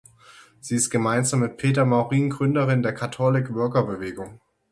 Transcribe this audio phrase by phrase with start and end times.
[0.59, 4.39] Sie ist gemeinsam mit Peter Maurin Gründerin der Catholic-Worker-Bewegung.